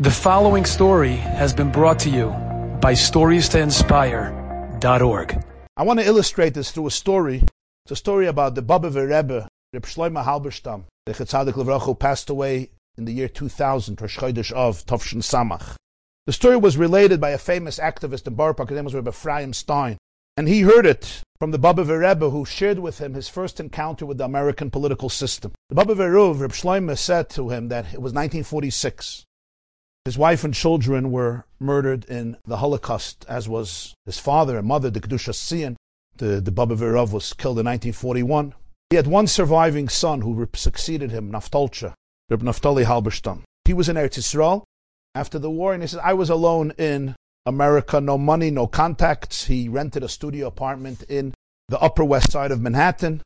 The 0.00 0.12
following 0.12 0.64
story 0.64 1.16
has 1.16 1.52
been 1.52 1.72
brought 1.72 1.98
to 2.00 2.08
you 2.08 2.28
by 2.80 2.92
StoriesToInspire.org. 2.92 5.44
I 5.76 5.82
want 5.82 5.98
to 5.98 6.06
illustrate 6.06 6.54
this 6.54 6.70
through 6.70 6.86
a 6.86 6.92
story. 6.92 7.42
It's 7.84 7.90
a 7.90 7.96
story 7.96 8.28
about 8.28 8.54
the 8.54 8.62
Bobover 8.62 9.10
Rebbe, 9.10 9.48
Reb 9.72 9.82
Shlomo 9.82 10.24
Halberstam, 10.24 10.84
the 11.04 11.14
Chetzadik 11.14 11.54
Levracha, 11.54 11.82
who 11.82 11.96
passed 11.96 12.30
away 12.30 12.70
in 12.96 13.06
the 13.06 13.12
year 13.12 13.26
2000, 13.26 14.00
Rosh 14.00 14.18
Chodesh 14.18 14.52
of 14.52 14.86
Tav 14.86 15.04
Shin 15.04 15.18
Samach. 15.18 15.74
The 16.26 16.32
story 16.32 16.58
was 16.58 16.76
related 16.76 17.20
by 17.20 17.30
a 17.30 17.38
famous 17.38 17.80
activist 17.80 18.28
in 18.28 18.36
Park, 18.36 18.68
his 18.68 18.76
name 18.76 18.84
was 18.84 18.94
Reb 18.94 19.08
Ephraim 19.08 19.52
Stein. 19.52 19.98
And 20.36 20.46
he 20.46 20.60
heard 20.60 20.86
it 20.86 21.24
from 21.40 21.50
the 21.50 21.58
Bobover 21.58 22.08
Rebbe, 22.08 22.30
who 22.30 22.44
shared 22.44 22.78
with 22.78 23.00
him 23.00 23.14
his 23.14 23.28
first 23.28 23.58
encounter 23.58 24.06
with 24.06 24.18
the 24.18 24.26
American 24.26 24.70
political 24.70 25.08
system. 25.08 25.50
The 25.70 25.74
Bobover 25.74 26.08
Rov, 26.08 26.38
Reb 26.38 26.52
Shlomo, 26.52 26.96
said 26.96 27.28
to 27.30 27.50
him 27.50 27.66
that 27.70 27.86
it 27.86 28.00
was 28.00 28.12
1946. 28.12 29.24
His 30.08 30.16
wife 30.16 30.42
and 30.42 30.54
children 30.54 31.10
were 31.10 31.44
murdered 31.60 32.06
in 32.06 32.38
the 32.46 32.56
Holocaust, 32.56 33.26
as 33.28 33.46
was 33.46 33.94
his 34.06 34.18
father 34.18 34.56
and 34.56 34.66
mother, 34.66 34.88
the 34.88 35.02
Kedushas 35.02 35.36
Tzion. 35.36 35.76
The, 36.16 36.40
the 36.40 36.50
Bobover 36.50 36.94
Rov 36.94 37.12
was 37.12 37.34
killed 37.34 37.58
in 37.58 37.66
1941. 37.66 38.54
He 38.88 38.96
had 38.96 39.06
one 39.06 39.26
surviving 39.26 39.90
son 39.90 40.22
who 40.22 40.48
succeeded 40.54 41.10
him, 41.10 41.30
Naftolcha, 41.30 41.92
Reb 42.30 42.40
Naftali 42.40 42.86
Halberstam. 42.86 43.42
He 43.66 43.74
was 43.74 43.90
in 43.90 43.96
Eretz 43.96 44.16
Yisrael 44.16 44.62
after 45.14 45.38
the 45.38 45.50
war, 45.50 45.74
and 45.74 45.82
he 45.82 45.86
said, 45.86 46.00
I 46.02 46.14
was 46.14 46.30
alone 46.30 46.72
in 46.78 47.14
America, 47.44 48.00
no 48.00 48.16
money, 48.16 48.50
no 48.50 48.66
contacts. 48.66 49.44
He 49.44 49.68
rented 49.68 50.02
a 50.02 50.08
studio 50.08 50.46
apartment 50.46 51.02
in 51.02 51.34
the 51.68 51.78
Upper 51.80 52.02
West 52.02 52.32
Side 52.32 52.50
of 52.50 52.62
Manhattan, 52.62 53.20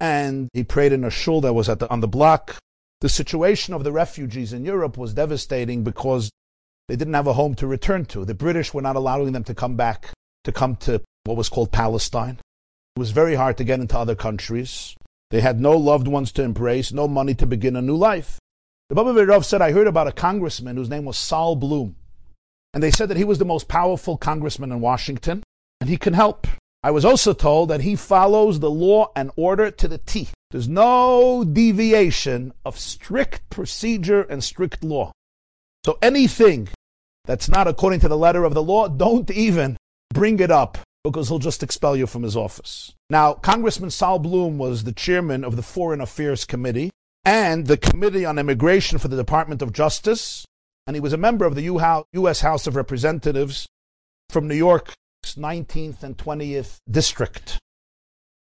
and 0.00 0.48
he 0.54 0.64
prayed 0.64 0.94
in 0.94 1.04
a 1.04 1.10
shul 1.10 1.42
that 1.42 1.52
was 1.52 1.68
at 1.68 1.80
the, 1.80 1.90
on 1.90 2.00
the 2.00 2.08
block. 2.08 2.56
The 3.04 3.10
situation 3.10 3.74
of 3.74 3.84
the 3.84 3.92
refugees 3.92 4.54
in 4.54 4.64
Europe 4.64 4.96
was 4.96 5.12
devastating 5.12 5.84
because 5.84 6.30
they 6.88 6.96
didn't 6.96 7.12
have 7.12 7.26
a 7.26 7.34
home 7.34 7.54
to 7.56 7.66
return 7.66 8.06
to. 8.06 8.24
The 8.24 8.32
British 8.32 8.72
were 8.72 8.80
not 8.80 8.96
allowing 8.96 9.32
them 9.32 9.44
to 9.44 9.54
come 9.54 9.76
back, 9.76 10.10
to 10.44 10.52
come 10.52 10.76
to 10.76 11.02
what 11.24 11.36
was 11.36 11.50
called 11.50 11.70
Palestine. 11.70 12.38
It 12.96 12.98
was 12.98 13.10
very 13.10 13.34
hard 13.34 13.58
to 13.58 13.64
get 13.64 13.78
into 13.78 13.98
other 13.98 14.14
countries. 14.14 14.96
They 15.30 15.42
had 15.42 15.60
no 15.60 15.76
loved 15.76 16.08
ones 16.08 16.32
to 16.32 16.42
embrace, 16.44 16.94
no 16.94 17.06
money 17.06 17.34
to 17.34 17.46
begin 17.46 17.76
a 17.76 17.82
new 17.82 17.94
life. 17.94 18.38
The 18.88 18.94
Bobover 18.94 19.26
Rov 19.26 19.44
said, 19.44 19.60
I 19.60 19.72
heard 19.72 19.86
about 19.86 20.08
a 20.08 20.12
congressman 20.12 20.78
whose 20.78 20.88
name 20.88 21.04
was 21.04 21.18
Sol 21.18 21.56
Bloom. 21.56 21.96
And 22.72 22.82
they 22.82 22.90
said 22.90 23.10
that 23.10 23.18
he 23.18 23.24
was 23.24 23.36
the 23.36 23.44
most 23.44 23.68
powerful 23.68 24.16
congressman 24.16 24.72
in 24.72 24.80
Washington, 24.80 25.42
and 25.78 25.90
he 25.90 25.98
can 25.98 26.14
help. 26.14 26.46
I 26.84 26.90
was 26.90 27.06
also 27.06 27.32
told 27.32 27.70
that 27.70 27.80
he 27.80 27.96
follows 27.96 28.60
the 28.60 28.70
law 28.70 29.10
and 29.16 29.30
order 29.36 29.70
to 29.70 29.88
the 29.88 29.96
T. 29.96 30.28
There's 30.50 30.68
no 30.68 31.42
deviation 31.42 32.52
of 32.62 32.78
strict 32.78 33.48
procedure 33.48 34.20
and 34.20 34.44
strict 34.44 34.84
law. 34.84 35.10
So 35.86 35.96
anything 36.02 36.68
that's 37.24 37.48
not 37.48 37.66
according 37.66 38.00
to 38.00 38.08
the 38.08 38.18
letter 38.18 38.44
of 38.44 38.52
the 38.52 38.62
law, 38.62 38.88
don't 38.88 39.30
even 39.30 39.78
bring 40.12 40.40
it 40.40 40.50
up 40.50 40.76
because 41.02 41.28
he'll 41.28 41.38
just 41.38 41.62
expel 41.62 41.96
you 41.96 42.06
from 42.06 42.22
his 42.22 42.36
office. 42.36 42.92
Now, 43.08 43.32
Congressman 43.32 43.90
Sol 43.90 44.18
Bloom 44.18 44.58
was 44.58 44.84
the 44.84 44.92
chairman 44.92 45.42
of 45.42 45.56
the 45.56 45.62
Foreign 45.62 46.02
Affairs 46.02 46.44
Committee 46.44 46.90
and 47.24 47.66
the 47.66 47.78
Committee 47.78 48.26
on 48.26 48.38
Immigration 48.38 48.98
for 48.98 49.08
the 49.08 49.16
Department 49.16 49.62
of 49.62 49.72
Justice, 49.72 50.44
and 50.86 50.94
he 50.94 51.00
was 51.00 51.14
a 51.14 51.16
member 51.16 51.46
of 51.46 51.54
the 51.54 52.04
U.S. 52.12 52.40
House 52.42 52.66
of 52.66 52.76
Representatives 52.76 53.66
from 54.28 54.46
New 54.46 54.54
York's 55.36 55.66
19th 55.66 56.02
and 56.02 56.16
20th 56.16 56.78
District. 56.90 57.58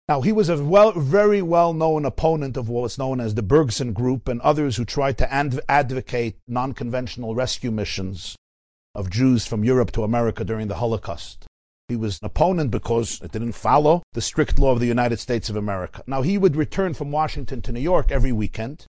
Now, 0.09 0.21
he 0.21 0.33
was 0.33 0.49
a 0.49 0.63
well, 0.63 0.93
very 0.93 1.43
well 1.43 1.73
known 1.73 2.05
opponent 2.05 2.57
of 2.57 2.69
what 2.69 2.83
was 2.83 2.99
known 2.99 3.21
as 3.21 3.35
the 3.35 3.43
Bergson 3.43 3.93
Group 3.93 4.29
and 4.29 4.41
others 4.41 4.77
who 4.77 4.85
tried 4.85 5.19
to 5.19 5.71
advocate 5.71 6.37
non 6.47 6.75
conventional 6.75 7.35
rescue 7.35 7.71
missions 7.71 8.37
of 8.95 9.11
Jews 9.11 9.47
from 9.47 9.65
Europe 9.65 9.91
to 9.93 10.05
America 10.05 10.45
during 10.45 10.69
the 10.69 10.77
Holocaust. 10.77 11.47
He 11.89 11.97
was 11.97 12.19
an 12.21 12.27
opponent 12.27 12.71
because 12.71 13.21
it 13.21 13.33
didn't 13.33 13.53
follow 13.53 14.03
the 14.13 14.21
strict 14.21 14.59
law 14.59 14.73
of 14.73 14.81
the 14.81 14.87
United 14.87 15.19
States 15.19 15.49
of 15.49 15.57
America. 15.57 16.03
Now, 16.07 16.23
he 16.23 16.39
would 16.39 16.57
return 16.57 16.95
from 16.95 17.11
Washington 17.11 17.63
to 17.63 17.73
New 17.73 17.81
York 17.81 18.11
every 18.11 18.33
weekend, 18.33 18.87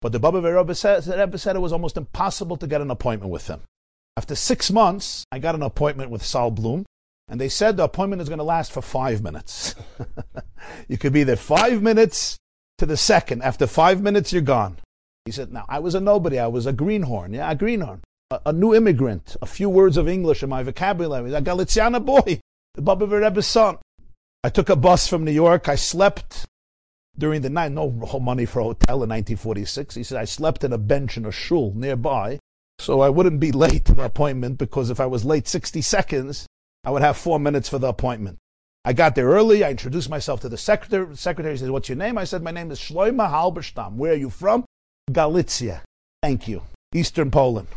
but 0.00 0.12
the 0.12 0.20
Bobover 0.20 0.56
Rebbe 0.56 0.74
said, 0.74 1.04
said 1.04 1.56
it 1.56 1.60
was 1.60 1.72
almost 1.72 1.96
impossible 1.96 2.56
to 2.56 2.66
get 2.66 2.80
an 2.80 2.90
appointment 2.90 3.32
with 3.32 3.46
him. 3.46 3.60
After 4.16 4.34
six 4.34 4.70
months, 4.70 5.24
I 5.30 5.38
got 5.38 5.54
an 5.54 5.62
appointment 5.62 6.10
with 6.10 6.24
Sol 6.24 6.50
Bloom, 6.50 6.84
and 7.28 7.40
they 7.40 7.48
said 7.48 7.76
the 7.76 7.84
appointment 7.84 8.22
is 8.22 8.28
going 8.28 8.38
to 8.38 8.44
last 8.44 8.72
for 8.72 8.82
five 8.82 9.22
minutes. 9.22 9.74
you 10.88 10.96
could 10.96 11.12
be 11.12 11.24
there 11.24 11.36
five 11.36 11.82
minutes 11.82 12.38
to 12.78 12.86
the 12.86 12.96
second. 12.96 13.42
After 13.42 13.66
five 13.66 14.00
minutes, 14.00 14.32
you're 14.32 14.42
gone. 14.42 14.78
He 15.26 15.32
said, 15.32 15.52
Now, 15.52 15.66
I 15.68 15.78
was 15.78 15.94
a 15.94 16.00
nobody. 16.00 16.38
I 16.38 16.46
was 16.46 16.64
a 16.64 16.72
greenhorn. 16.72 17.34
Yeah, 17.34 17.50
a 17.50 17.54
greenhorn. 17.54 18.00
A, 18.30 18.40
a 18.46 18.52
new 18.52 18.74
immigrant. 18.74 19.36
A 19.42 19.46
few 19.46 19.68
words 19.68 19.98
of 19.98 20.08
English 20.08 20.42
in 20.42 20.48
my 20.48 20.62
vocabulary. 20.62 21.32
A 21.34 21.42
Galiciana 21.42 22.00
boy. 22.04 22.40
The 22.74 22.82
Bobover 22.82 23.20
Rebbe's 23.20 23.46
son. 23.46 23.76
I 24.42 24.48
took 24.48 24.70
a 24.70 24.76
bus 24.76 25.06
from 25.06 25.24
New 25.24 25.32
York. 25.32 25.68
I 25.68 25.74
slept 25.74 26.46
during 27.18 27.42
the 27.42 27.50
night. 27.50 27.72
No 27.72 27.90
money 27.90 28.46
for 28.46 28.60
a 28.60 28.64
hotel 28.64 29.02
in 29.02 29.10
1946. 29.10 29.96
He 29.96 30.02
said, 30.02 30.18
I 30.18 30.24
slept 30.24 30.64
in 30.64 30.72
a 30.72 30.78
bench 30.78 31.18
in 31.18 31.26
a 31.26 31.32
shul 31.32 31.74
nearby. 31.74 32.38
So 32.78 33.00
I 33.00 33.10
wouldn't 33.10 33.40
be 33.40 33.52
late 33.52 33.84
to 33.86 33.92
the 33.92 34.04
appointment 34.04 34.56
because 34.56 34.88
if 34.88 35.00
I 35.00 35.06
was 35.06 35.24
late 35.24 35.46
60 35.48 35.82
seconds, 35.82 36.46
I 36.84 36.90
would 36.90 37.02
have 37.02 37.16
four 37.16 37.38
minutes 37.38 37.68
for 37.68 37.78
the 37.78 37.88
appointment. 37.88 38.38
I 38.84 38.92
got 38.92 39.14
there 39.14 39.26
early. 39.26 39.64
I 39.64 39.70
introduced 39.70 40.08
myself 40.08 40.40
to 40.40 40.48
the 40.48 40.56
secretary. 40.56 41.04
The 41.06 41.16
secretary 41.16 41.58
says, 41.58 41.70
What's 41.70 41.88
your 41.88 41.96
name? 41.96 42.16
I 42.16 42.24
said, 42.24 42.42
My 42.42 42.50
name 42.50 42.70
is 42.70 42.78
Shloima 42.78 43.30
Halberstam. 43.30 43.96
Where 43.96 44.12
are 44.12 44.16
you 44.16 44.30
from? 44.30 44.64
Galicia. 45.12 45.82
Thank 46.22 46.48
you. 46.48 46.62
Eastern 46.94 47.30
Poland. 47.30 47.68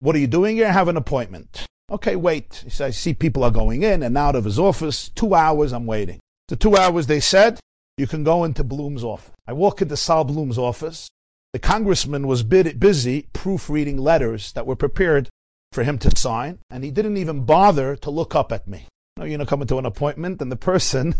What 0.00 0.14
are 0.14 0.18
you 0.18 0.26
doing 0.26 0.56
here? 0.56 0.66
I 0.66 0.72
have 0.72 0.88
an 0.88 0.96
appointment. 0.96 1.66
Okay, 1.90 2.16
wait. 2.16 2.62
He 2.64 2.70
said, 2.70 2.88
I 2.88 2.90
see 2.90 3.14
people 3.14 3.44
are 3.44 3.50
going 3.50 3.82
in 3.82 4.02
and 4.02 4.18
out 4.18 4.36
of 4.36 4.44
his 4.44 4.58
office. 4.58 5.08
Two 5.10 5.34
hours, 5.34 5.72
I'm 5.72 5.86
waiting. 5.86 6.20
The 6.48 6.56
two 6.56 6.76
hours, 6.76 7.06
they 7.06 7.20
said, 7.20 7.58
you 7.96 8.06
can 8.06 8.24
go 8.24 8.44
into 8.44 8.62
Bloom's 8.62 9.02
office. 9.02 9.30
I 9.46 9.52
walk 9.52 9.80
into 9.80 9.96
Sol 9.96 10.24
Bloom's 10.24 10.58
office. 10.58 11.08
The 11.52 11.58
congressman 11.58 12.26
was 12.26 12.42
busy 12.42 13.28
proofreading 13.32 13.96
letters 13.96 14.52
that 14.52 14.66
were 14.66 14.76
prepared 14.76 15.30
for 15.76 15.84
him 15.84 15.98
to 15.98 16.16
sign, 16.16 16.58
and 16.70 16.82
he 16.82 16.90
didn't 16.90 17.18
even 17.18 17.44
bother 17.44 17.96
to 17.96 18.08
look 18.08 18.34
up 18.34 18.50
at 18.50 18.66
me. 18.66 18.88
You 19.16 19.20
know, 19.20 19.24
you 19.26 19.36
know, 19.36 19.44
coming 19.44 19.68
to 19.68 19.76
an 19.76 19.84
appointment, 19.84 20.40
and 20.40 20.50
the 20.50 20.56
person 20.56 21.14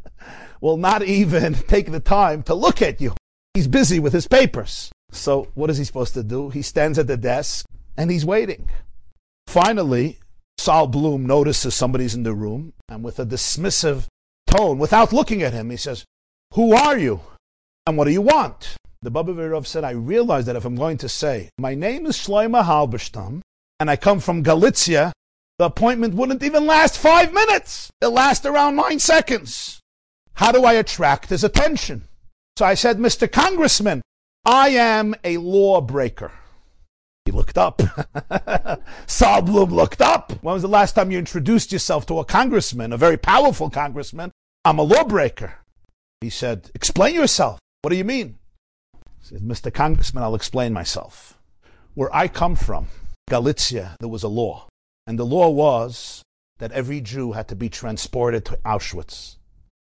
will 0.60 0.76
not 0.76 1.02
even 1.02 1.54
take 1.68 1.90
the 1.90 2.00
time 2.00 2.42
to 2.42 2.54
look 2.54 2.82
at 2.82 3.00
you. 3.00 3.14
He's 3.54 3.66
busy 3.66 3.98
with 3.98 4.12
his 4.12 4.28
papers. 4.28 4.92
So, 5.10 5.48
what 5.54 5.70
is 5.70 5.78
he 5.78 5.84
supposed 5.84 6.12
to 6.14 6.22
do? 6.22 6.50
He 6.50 6.60
stands 6.60 6.98
at 6.98 7.06
the 7.06 7.16
desk 7.16 7.64
and 7.96 8.10
he's 8.10 8.26
waiting. 8.26 8.68
Finally, 9.46 10.18
Sol 10.58 10.86
Bloom 10.86 11.24
notices 11.24 11.74
somebody's 11.74 12.14
in 12.14 12.24
the 12.24 12.34
room, 12.34 12.74
and 12.90 13.02
with 13.02 13.18
a 13.18 13.24
dismissive 13.24 14.04
tone, 14.46 14.78
without 14.78 15.14
looking 15.14 15.42
at 15.42 15.54
him, 15.54 15.70
he 15.70 15.78
says, 15.78 16.04
Who 16.52 16.74
are 16.74 16.98
you? 16.98 17.20
And 17.86 17.96
what 17.96 18.04
do 18.04 18.10
you 18.10 18.20
want? 18.20 18.76
The 19.00 19.10
Bobover 19.10 19.48
Rov 19.48 19.64
said, 19.66 19.82
I 19.82 19.92
realize 19.92 20.44
that 20.44 20.56
if 20.56 20.66
I'm 20.66 20.76
going 20.76 20.98
to 20.98 21.08
say, 21.08 21.48
My 21.58 21.74
name 21.74 22.04
is 22.04 22.18
Shloima 22.18 22.64
Halberstam, 22.64 23.40
and 23.84 23.90
I 23.90 23.96
come 23.96 24.18
from 24.18 24.42
Galicia, 24.42 25.12
the 25.58 25.66
appointment 25.66 26.14
wouldn't 26.14 26.42
even 26.42 26.64
last 26.64 26.96
five 26.96 27.34
minutes. 27.34 27.90
It 28.00 28.06
lasts 28.06 28.46
around 28.46 28.76
nine 28.76 28.98
seconds. 28.98 29.78
How 30.32 30.52
do 30.52 30.64
I 30.64 30.72
attract 30.72 31.28
his 31.28 31.44
attention? 31.44 32.08
So 32.56 32.64
I 32.64 32.72
said, 32.72 32.96
Mr. 32.96 33.30
Congressman, 33.30 34.00
I 34.42 34.70
am 34.70 35.14
a 35.22 35.36
lawbreaker. 35.36 36.32
He 37.26 37.32
looked 37.32 37.58
up. 37.58 37.82
Sol 39.06 39.42
Bloom 39.42 39.68
looked 39.68 40.00
up. 40.00 40.32
When 40.42 40.54
was 40.54 40.62
the 40.62 40.68
last 40.68 40.94
time 40.94 41.10
you 41.10 41.18
introduced 41.18 41.70
yourself 41.70 42.06
to 42.06 42.20
a 42.20 42.24
congressman, 42.24 42.90
a 42.90 42.96
very 42.96 43.18
powerful 43.18 43.68
congressman? 43.68 44.30
I'm 44.64 44.78
a 44.78 44.82
lawbreaker. 44.82 45.56
He 46.22 46.30
said, 46.30 46.70
Explain 46.74 47.16
yourself. 47.16 47.58
What 47.82 47.90
do 47.90 47.96
you 47.96 48.04
mean? 48.04 48.38
He 49.20 49.26
said, 49.26 49.42
Mr. 49.42 49.70
Congressman, 49.70 50.24
I'll 50.24 50.34
explain 50.34 50.72
myself. 50.72 51.38
Where 51.92 52.14
I 52.16 52.28
come 52.28 52.56
from, 52.56 52.88
Galicia, 53.28 53.96
there 54.00 54.08
was 54.08 54.22
a 54.22 54.28
law. 54.28 54.68
And 55.06 55.18
the 55.18 55.24
law 55.24 55.50
was 55.50 56.22
that 56.58 56.72
every 56.72 57.00
Jew 57.00 57.32
had 57.32 57.48
to 57.48 57.56
be 57.56 57.68
transported 57.68 58.44
to 58.46 58.58
Auschwitz 58.64 59.36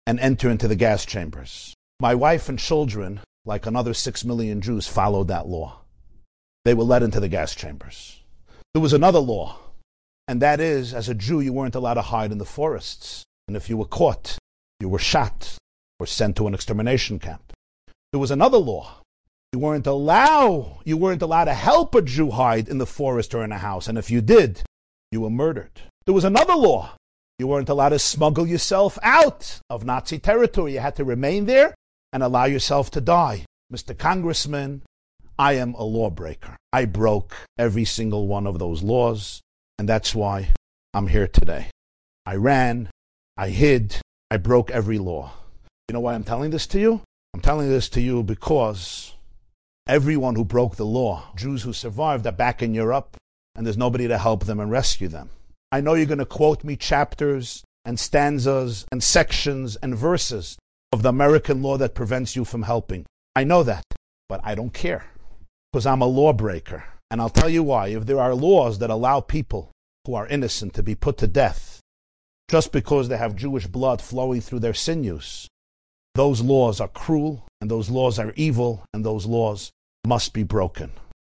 and 0.06 0.20
enter 0.20 0.50
into 0.50 0.68
the 0.68 0.76
gas 0.76 1.06
chambers. 1.06 1.74
My 2.00 2.16
wife 2.16 2.50
and 2.50 2.58
children, 2.58 3.22
like 3.46 3.66
another 3.66 3.94
six 3.94 4.24
million 4.24 4.62
Jews, 4.62 4.88
followed 4.88 5.28
that 5.28 5.48
law. 5.48 5.82
They 6.66 6.74
were 6.74 6.84
led 6.84 7.04
into 7.04 7.20
the 7.20 7.28
gas 7.28 7.56
chambers. 7.56 8.22
There 8.74 8.82
was 8.82 8.94
another 8.94 9.20
law, 9.20 9.58
and 10.28 10.42
that 10.42 10.60
is, 10.60 10.94
as 10.94 11.10
a 11.10 11.16
Jew, 11.16 11.40
you 11.40 11.54
weren't 11.54 11.76
allowed 11.76 11.96
to 11.96 12.02
hide 12.04 12.32
in 12.32 12.38
the 12.38 12.46
forests. 12.46 13.24
And 13.48 13.58
if 13.58 13.70
you 13.70 13.78
were 13.78 13.86
caught, 13.86 14.38
you 14.80 14.88
were 14.88 15.00
shot 15.00 15.58
or 16.00 16.06
sent 16.06 16.36
to 16.38 16.48
an 16.48 16.54
extermination 16.54 17.20
camp. 17.20 17.52
There 18.12 18.20
was 18.20 18.32
another 18.32 18.58
law 18.58 19.02
you 19.54 19.60
weren't 19.60 19.88
allowed, 19.88 20.80
you 20.86 20.98
weren't 20.98 21.22
allowed 21.22 21.46
to 21.46 21.54
help 21.54 21.96
a 21.96 22.02
Jew 22.02 22.32
hide 22.32 22.70
in 22.70 22.78
the 22.78 22.86
forest 22.86 23.34
or 23.34 23.44
in 23.44 23.52
a 23.52 23.58
house, 23.58 23.88
and 23.88 23.98
if 23.98 24.12
you 24.12 24.22
did, 24.22 24.62
you 25.12 25.22
were 25.22 25.30
murdered. 25.30 25.82
There 26.06 26.14
was 26.14 26.24
another 26.24 26.56
law. 26.56 26.92
You 27.40 27.48
weren't 27.48 27.70
allowed 27.70 27.90
to 27.90 28.00
smuggle 28.00 28.46
yourself 28.46 29.00
out 29.02 29.60
of 29.70 29.86
Nazi 29.86 30.20
territory. 30.20 30.74
You 30.74 30.80
had 30.80 30.98
to 30.98 31.04
remain 31.04 31.46
there 31.46 31.74
and 32.12 32.22
allow 32.22 32.46
yourself 32.46 32.92
to 32.92 33.02
die. 33.02 33.46
Mr. 33.74 33.98
Congressman, 33.98 34.82
I 35.38 35.54
am 35.54 35.74
a 35.76 35.84
lawbreaker. 35.84 36.58
I 36.74 36.86
broke 36.86 37.36
every 37.58 37.86
single 37.86 38.28
one 38.28 38.46
of 38.46 38.60
those 38.60 38.84
laws, 38.84 39.42
and 39.78 39.88
that's 39.88 40.14
why 40.14 40.50
I'm 40.94 41.08
here 41.08 41.28
today. 41.28 41.68
I 42.26 42.36
ran, 42.36 42.90
I 43.38 43.50
hid, 43.50 43.98
I 44.30 44.38
broke 44.38 44.70
every 44.70 45.00
law. 45.00 45.32
You 45.88 45.94
know 45.94 46.02
why 46.02 46.14
I'm 46.14 46.24
telling 46.24 46.52
this 46.52 46.68
to 46.68 46.80
you? 46.80 47.02
I'm 47.34 47.42
telling 47.42 47.70
this 47.70 47.90
to 47.90 48.02
you 48.02 48.22
because 48.22 49.14
everyone 49.88 50.36
who 50.36 50.46
broke 50.46 50.76
the 50.76 50.86
law, 50.86 51.32
Jews 51.36 51.64
who 51.64 51.74
survived, 51.74 52.26
are 52.28 52.32
back 52.32 52.62
in 52.62 52.74
Europe, 52.74 53.18
and 53.56 53.66
there's 53.66 53.78
nobody 53.78 54.08
to 54.08 54.18
help 54.18 54.46
them 54.46 54.60
and 54.60 54.72
rescue 54.72 55.08
them. 55.08 55.30
I 55.72 55.82
know 55.82 55.94
you're 55.94 56.06
going 56.06 56.20
to 56.20 56.26
quote 56.26 56.64
me 56.64 56.76
chapters 56.76 57.64
and 57.86 58.00
stanzas 58.00 58.86
and 58.92 59.04
sections 59.04 59.76
and 59.78 59.96
verses 59.96 60.58
of 60.92 61.04
the 61.04 61.10
American 61.10 61.62
law 61.62 61.78
that 61.78 61.96
prevents 61.96 62.36
you 62.36 62.46
from 62.46 62.64
helping. 62.64 63.06
I 63.36 63.44
know 63.44 63.64
that, 63.64 63.84
but 64.28 64.42
I 64.44 64.56
don't 64.56 64.74
care 64.74 65.06
because 65.72 65.86
I'm 65.86 66.02
a 66.02 66.08
lawbreaker. 66.08 66.84
And 67.12 67.22
I'll 67.22 67.30
tell 67.30 67.50
you 67.50 67.64
why. 67.64 67.88
If 67.88 68.06
there 68.06 68.20
are 68.20 68.36
laws 68.36 68.80
that 68.80 68.90
allow 68.90 69.20
people 69.20 69.72
who 70.06 70.14
are 70.14 70.28
innocent 70.28 70.74
to 70.76 70.84
be 70.84 70.96
put 70.96 71.18
to 71.18 71.28
death 71.28 71.80
just 72.50 72.72
because 72.72 73.08
they 73.08 73.18
have 73.18 73.36
Jewish 73.36 73.68
blood 73.68 74.02
flowing 74.02 74.42
through 74.42 74.60
their 74.60 74.74
sinews, 74.74 75.48
those 76.20 76.42
laws 76.42 76.82
are 76.82 76.90
cruel 76.90 77.46
and 77.62 77.72
those 77.72 77.90
laws 77.90 78.20
are 78.20 78.34
evil 78.36 78.84
and 78.94 79.06
those 79.06 79.26
laws 79.26 79.72
must 80.06 80.34
be 80.34 80.44
broken. 80.44 80.92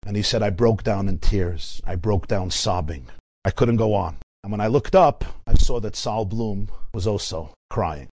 And 0.07 0.17
he 0.17 0.23
said, 0.23 0.41
I 0.41 0.49
broke 0.49 0.81
down 0.81 1.07
in 1.07 1.19
tears. 1.19 1.83
I 1.85 1.95
broke 1.95 2.25
down 2.25 2.49
sobbing. 2.49 3.05
I 3.45 3.51
couldn't 3.51 3.75
go 3.75 3.93
on. 3.93 4.17
And 4.41 4.51
when 4.51 4.59
I 4.59 4.65
looked 4.65 4.95
up, 4.95 5.23
I 5.45 5.53
saw 5.53 5.79
that 5.81 5.95
Sol 5.95 6.25
Bloom 6.25 6.67
was 6.95 7.05
also 7.05 7.53
crying. 7.69 8.07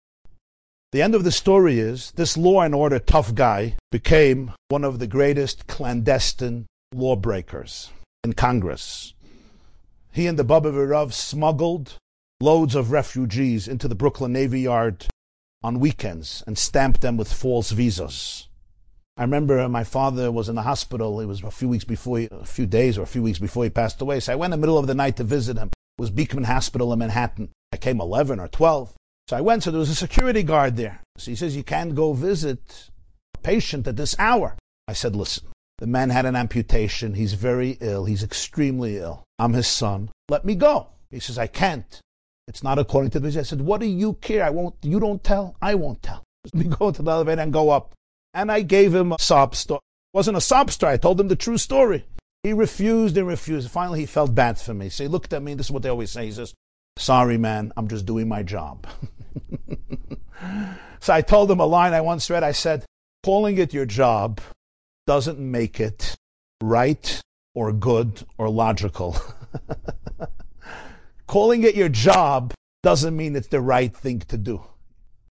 The 0.91 1.01
end 1.01 1.15
of 1.15 1.23
the 1.23 1.31
story 1.31 1.79
is 1.79 2.11
this 2.17 2.35
law 2.35 2.59
and 2.59 2.75
order 2.75 2.99
tough 2.99 3.33
guy 3.33 3.77
became 3.89 4.51
one 4.67 4.83
of 4.83 4.99
the 4.99 5.07
greatest 5.07 5.67
clandestine 5.67 6.65
lawbreakers 6.93 7.91
in 8.25 8.33
Congress. 8.33 9.13
He 10.11 10.27
and 10.27 10.37
the 10.37 10.43
Bobover 10.43 10.89
Rav 10.89 11.13
smuggled 11.13 11.93
loads 12.41 12.75
of 12.75 12.91
refugees 12.91 13.69
into 13.69 13.87
the 13.87 13.95
Brooklyn 13.95 14.33
Navy 14.33 14.59
Yard 14.59 15.07
on 15.63 15.79
weekends 15.79 16.43
and 16.45 16.57
stamped 16.57 17.01
them 17.01 17.17
with 17.17 17.31
false 17.31 17.71
visas. 17.71 18.47
I 19.17 19.23
remember 19.23 19.67
my 19.67 19.83
father 19.83 20.31
was 20.31 20.47
in 20.47 20.55
the 20.55 20.61
hospital. 20.61 21.19
It 21.19 21.25
was 21.25 21.41
a 21.41 21.49
few 21.49 21.67
weeks 21.67 21.83
before, 21.83 22.19
he, 22.19 22.29
a 22.31 22.45
few 22.45 22.67
days 22.67 22.97
or 22.97 23.01
a 23.01 23.07
few 23.07 23.23
weeks 23.23 23.39
before 23.39 23.63
he 23.63 23.69
passed 23.69 23.99
away. 23.99 24.19
So 24.19 24.31
I 24.31 24.35
went 24.35 24.53
in 24.53 24.59
the 24.59 24.65
middle 24.65 24.77
of 24.77 24.85
the 24.85 24.93
night 24.93 25.17
to 25.17 25.23
visit 25.23 25.57
him. 25.57 25.69
It 25.69 26.01
was 26.01 26.11
Beekman 26.11 26.43
Hospital 26.43 26.93
in 26.93 26.99
Manhattan. 26.99 27.49
I 27.71 27.77
came 27.77 27.99
11 27.99 28.39
or 28.39 28.47
12. 28.47 28.93
So 29.27 29.35
I 29.35 29.41
went, 29.41 29.63
so 29.63 29.71
there 29.71 29.79
was 29.79 29.89
a 29.89 29.95
security 29.95 30.43
guard 30.43 30.77
there. 30.77 31.01
So 31.17 31.31
he 31.31 31.35
says, 31.35 31.55
You 31.55 31.63
can't 31.63 31.95
go 31.95 32.13
visit 32.13 32.91
a 33.33 33.39
patient 33.39 33.87
at 33.87 33.97
this 33.97 34.15
hour. 34.19 34.55
I 34.87 34.93
said, 34.93 35.15
Listen, 35.15 35.47
the 35.79 35.87
man 35.87 36.11
had 36.11 36.25
an 36.25 36.35
amputation. 36.35 37.15
He's 37.15 37.33
very 37.33 37.77
ill. 37.81 38.05
He's 38.05 38.23
extremely 38.23 38.97
ill. 38.97 39.23
I'm 39.39 39.53
his 39.53 39.67
son. 39.67 40.11
Let 40.29 40.45
me 40.45 40.53
go. 40.55 40.87
He 41.09 41.19
says, 41.19 41.37
I 41.37 41.47
can't. 41.47 41.99
It's 42.47 42.63
not 42.63 42.79
according 42.79 43.11
to 43.11 43.19
the 43.19 43.39
I 43.39 43.43
said, 43.43 43.61
What 43.61 43.81
do 43.81 43.87
you 43.87 44.13
care? 44.13 44.43
I 44.43 44.49
won't, 44.49 44.75
you 44.81 44.99
don't 44.99 45.23
tell. 45.23 45.55
I 45.61 45.75
won't 45.75 46.01
tell. 46.01 46.23
Let 46.45 46.53
me 46.53 46.75
go 46.75 46.91
to 46.91 47.01
the 47.01 47.11
elevator 47.11 47.41
and 47.41 47.51
go 47.51 47.69
up. 47.69 47.93
And 48.33 48.51
I 48.51 48.61
gave 48.61 48.93
him 48.93 49.11
a 49.11 49.19
sob 49.19 49.55
story. 49.55 49.81
It 50.13 50.17
wasn't 50.17 50.37
a 50.37 50.41
sob 50.41 50.71
story. 50.71 50.93
I 50.93 50.97
told 50.97 51.19
him 51.19 51.27
the 51.27 51.35
true 51.35 51.57
story. 51.57 52.05
He 52.43 52.53
refused 52.53 53.17
and 53.17 53.27
refused. 53.27 53.69
Finally, 53.69 53.99
he 53.99 54.05
felt 54.05 54.33
bad 54.33 54.57
for 54.57 54.73
me. 54.73 54.89
So 54.89 55.03
he 55.03 55.07
looked 55.07 55.33
at 55.33 55.41
me. 55.41 55.55
This 55.55 55.67
is 55.67 55.71
what 55.71 55.83
they 55.83 55.89
always 55.89 56.11
say. 56.11 56.25
He 56.25 56.31
says, 56.31 56.53
Sorry, 56.97 57.37
man, 57.37 57.73
I'm 57.75 57.87
just 57.87 58.05
doing 58.05 58.27
my 58.27 58.43
job. 58.43 58.87
so 60.99 61.13
I 61.13 61.21
told 61.21 61.51
him 61.51 61.59
a 61.59 61.65
line 61.65 61.93
I 61.93 62.01
once 62.01 62.29
read. 62.29 62.43
I 62.43 62.53
said, 62.53 62.85
calling 63.23 63.57
it 63.57 63.73
your 63.73 63.85
job 63.85 64.39
doesn't 65.05 65.39
make 65.39 65.79
it 65.79 66.15
right 66.61 67.21
or 67.53 67.71
good 67.71 68.25
or 68.37 68.49
logical. 68.49 69.17
calling 71.37 71.61
it 71.61 71.75
your 71.75 71.87
job 71.87 72.51
doesn't 72.81 73.15
mean 73.15 73.35
it's 73.35 73.49
the 73.49 73.61
right 73.61 73.95
thing 73.95 74.17
to 74.17 74.39
do. 74.39 74.59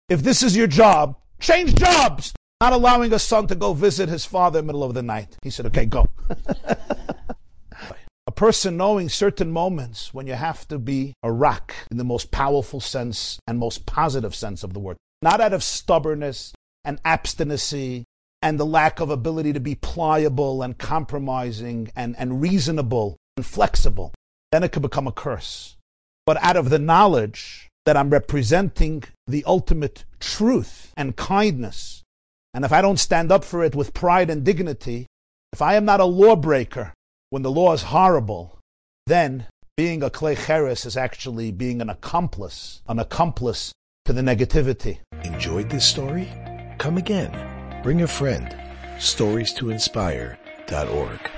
If 0.10 0.24
this 0.24 0.42
is 0.42 0.58
your 0.58 0.66
job, 0.66 1.16
change 1.40 1.76
jobs. 1.76 2.34
Not 2.60 2.74
allowing 2.74 3.14
a 3.14 3.20
son 3.20 3.46
to 3.48 3.56
go 3.56 3.76
visit 3.76 4.10
his 4.10 4.26
father 4.26 4.58
in 4.58 4.66
the 4.66 4.74
middle 4.74 4.84
of 4.84 4.96
the 4.96 5.04
night. 5.04 5.38
He 5.44 5.52
said, 5.52 5.68
okay, 5.68 5.86
go. 5.86 6.08
a 8.26 8.32
person 8.32 8.78
knowing 8.78 9.10
certain 9.10 9.52
moments 9.52 10.12
when 10.12 10.26
you 10.26 10.34
have 10.34 10.68
to 10.70 10.80
be 10.80 11.14
a 11.22 11.32
rock 11.32 11.76
in 11.92 11.98
the 11.98 12.04
most 12.04 12.32
powerful 12.32 12.80
sense 12.80 13.38
and 13.46 13.60
most 13.60 13.86
positive 13.86 14.34
sense 14.34 14.64
of 14.64 14.74
the 14.74 14.80
word, 14.80 14.98
not 15.22 15.40
out 15.40 15.54
of 15.54 15.64
stubbornness 15.64 16.52
and 16.84 17.00
obstinacy 17.06 18.06
and 18.42 18.60
the 18.60 18.66
lack 18.66 19.00
of 19.00 19.12
ability 19.12 19.54
to 19.54 19.60
be 19.60 19.76
pliable 19.76 20.64
and 20.64 20.80
compromising 20.80 21.92
and, 21.96 22.16
and 22.18 22.42
reasonable 22.42 23.18
and 23.38 23.46
flexible, 23.46 24.12
then 24.52 24.64
it 24.64 24.72
could 24.72 24.82
become 24.82 25.06
a 25.06 25.12
curse. 25.12 25.76
But 26.32 26.42
out 26.42 26.56
of 26.56 26.70
the 26.70 26.80
knowledge 26.80 27.68
that 27.86 27.98
I'm 27.98 28.10
representing 28.10 29.04
the 29.28 29.44
ultimate 29.46 30.06
truth 30.22 30.94
and 30.96 31.18
kindness, 31.18 32.04
and 32.54 32.64
if 32.64 32.72
I 32.72 32.82
don't 32.82 33.02
stand 33.02 33.34
up 33.34 33.44
for 33.44 33.66
it 33.66 33.76
with 33.76 33.94
pride 33.94 34.30
and 34.30 34.42
dignity, 34.42 35.08
if 35.52 35.62
I 35.62 35.76
am 35.76 35.84
not 35.84 36.00
a 36.00 36.06
lawbreaker, 36.06 36.94
when 37.32 37.42
the 37.42 37.52
law 37.52 37.74
is 37.74 37.92
horrible, 37.92 38.60
then 39.08 39.48
being 39.76 40.02
a 40.02 40.10
klecheres 40.10 40.86
is 40.86 40.96
actually 40.96 41.52
being 41.52 41.82
an 41.82 41.90
accomplice, 41.90 42.82
an 42.88 42.98
accomplice 42.98 43.74
to 44.06 44.14
the 44.14 44.22
negativity. 44.22 45.00
Enjoyed 45.26 45.70
this 45.70 45.86
story? 45.86 46.32
Come 46.78 46.98
again. 46.98 47.82
Bring 47.84 48.04
a 48.04 48.08
friend. 48.08 48.56
Stories 49.00 49.52
to 49.56 49.70
inspire.org. 49.70 51.30